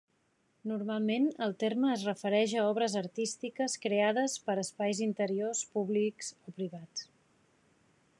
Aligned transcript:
Normalment 0.69 1.27
el 1.47 1.51
terme 1.63 1.91
es 1.95 2.05
refereix 2.07 2.55
a 2.61 2.63
obres 2.69 2.95
artístiques 3.01 3.75
creades 3.83 4.39
per 4.47 4.57
espais 4.63 5.03
interiors, 5.09 5.63
públics 5.77 6.33
o 6.47 6.57
privats. 6.61 7.07